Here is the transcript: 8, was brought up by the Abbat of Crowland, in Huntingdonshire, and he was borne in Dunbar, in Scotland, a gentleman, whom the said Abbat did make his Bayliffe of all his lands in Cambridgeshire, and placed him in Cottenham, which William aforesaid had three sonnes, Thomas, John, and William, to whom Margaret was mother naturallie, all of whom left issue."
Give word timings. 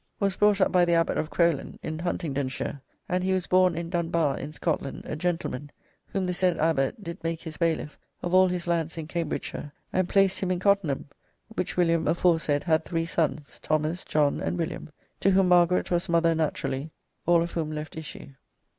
8, 0.17 0.21
was 0.25 0.35
brought 0.35 0.59
up 0.59 0.71
by 0.71 0.83
the 0.83 0.95
Abbat 0.95 1.15
of 1.19 1.29
Crowland, 1.29 1.77
in 1.83 1.99
Huntingdonshire, 1.99 2.81
and 3.07 3.23
he 3.23 3.33
was 3.33 3.45
borne 3.45 3.75
in 3.75 3.91
Dunbar, 3.91 4.35
in 4.39 4.51
Scotland, 4.51 5.03
a 5.05 5.15
gentleman, 5.15 5.69
whom 6.07 6.25
the 6.25 6.33
said 6.33 6.57
Abbat 6.57 7.03
did 7.03 7.23
make 7.23 7.41
his 7.43 7.57
Bayliffe 7.57 7.99
of 8.23 8.33
all 8.33 8.47
his 8.47 8.65
lands 8.65 8.97
in 8.97 9.05
Cambridgeshire, 9.05 9.71
and 9.93 10.09
placed 10.09 10.39
him 10.39 10.49
in 10.49 10.57
Cottenham, 10.57 11.07
which 11.53 11.77
William 11.77 12.07
aforesaid 12.07 12.63
had 12.63 12.83
three 12.83 13.05
sonnes, 13.05 13.59
Thomas, 13.61 14.03
John, 14.03 14.41
and 14.41 14.57
William, 14.57 14.89
to 15.19 15.29
whom 15.29 15.49
Margaret 15.49 15.91
was 15.91 16.09
mother 16.09 16.33
naturallie, 16.33 16.89
all 17.27 17.43
of 17.43 17.51
whom 17.51 17.71
left 17.71 17.95
issue." 17.95 18.29